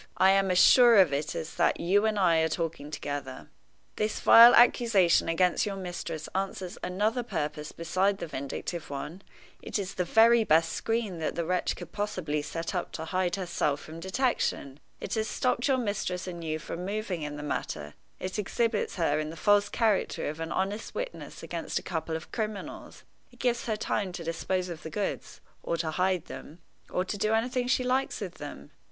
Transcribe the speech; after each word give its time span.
I 0.17 0.31
am 0.31 0.49
as 0.49 0.57
sure 0.57 0.95
of 0.97 1.13
it 1.13 1.35
as 1.35 1.53
that 1.57 1.79
you 1.79 2.07
and 2.07 2.17
I 2.17 2.39
are 2.39 2.49
talking 2.49 2.89
together. 2.89 3.51
This 3.97 4.19
vile 4.19 4.55
accusation 4.55 5.29
against 5.29 5.63
your 5.67 5.75
mistress 5.75 6.27
answers 6.33 6.79
another 6.83 7.21
purpose 7.21 7.71
besides 7.71 8.17
the 8.17 8.25
vindictive 8.25 8.89
one 8.89 9.21
it 9.61 9.77
is 9.77 9.93
the 9.93 10.03
very 10.03 10.43
best 10.43 10.71
screen 10.73 11.19
that 11.19 11.35
the 11.35 11.45
wretch 11.45 11.75
could 11.75 11.91
possibly 11.91 12.41
set 12.41 12.73
up 12.73 12.91
to 12.93 13.05
hide 13.05 13.35
herself 13.35 13.79
from 13.79 13.99
detection. 13.99 14.79
It 14.99 15.13
has 15.13 15.27
stopped 15.27 15.67
your 15.67 15.77
mistress 15.77 16.25
and 16.25 16.43
you 16.43 16.57
from 16.57 16.83
moving 16.83 17.21
in 17.21 17.35
the 17.35 17.43
matter; 17.43 17.93
it 18.19 18.39
exhibits 18.39 18.95
her 18.95 19.19
in 19.19 19.29
the 19.29 19.35
false 19.37 19.69
character 19.69 20.27
of 20.29 20.39
an 20.39 20.51
honest 20.51 20.95
witness 20.95 21.43
against 21.43 21.77
a 21.77 21.83
couple 21.83 22.15
of 22.15 22.31
criminals; 22.31 23.03
it 23.31 23.37
gives 23.37 23.67
her 23.67 23.77
time 23.77 24.13
to 24.13 24.23
dispose 24.23 24.67
of 24.67 24.81
the 24.81 24.89
goods, 24.89 25.41
or 25.61 25.77
to 25.77 25.91
hide 25.91 26.25
them, 26.25 26.57
or 26.89 27.05
to 27.05 27.19
do 27.19 27.33
anything 27.35 27.67
she 27.67 27.83
likes 27.83 28.19
with 28.19 28.39
them. 28.39 28.71